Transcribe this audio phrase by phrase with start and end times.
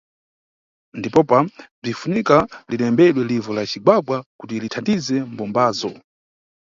[0.99, 1.37] Ndipopa,
[1.81, 2.37] bzinʼfunika
[2.69, 5.91] linembedwe livu la cigwagwa kuti lithandize mbumbazo.